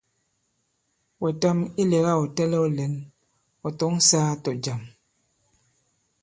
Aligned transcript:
Wɛ̀tam 1.21 1.57
ilɛ̀ga 1.81 2.13
ɔ̀ 2.21 2.27
tɛlɛ̄w 2.35 2.65
lɛ̌n, 2.77 2.93
ɔ̀ 3.65 3.71
tɔ̌ŋ 3.79 3.93
sāā 4.07 4.33
tɔ̀jàm. 4.43 4.81